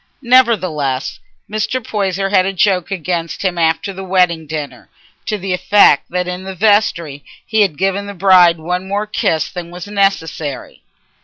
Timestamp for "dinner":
4.47-4.89